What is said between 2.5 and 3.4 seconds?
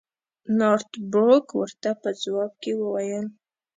کې وویل.